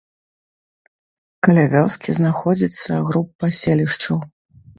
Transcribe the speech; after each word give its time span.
Каля 1.47 1.65
вёскі 1.75 2.09
знаходзіцца 2.19 2.91
группа 3.11 3.45
селішчаў. 3.61 4.17